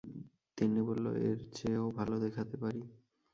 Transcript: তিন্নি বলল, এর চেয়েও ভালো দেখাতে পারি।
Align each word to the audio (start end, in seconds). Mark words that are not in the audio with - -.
তিন্নি 0.57 0.81
বলল, 0.89 1.05
এর 1.27 1.37
চেয়েও 1.53 1.85
ভালো 1.97 2.15
দেখাতে 2.19 2.55
পারি। 2.57 2.81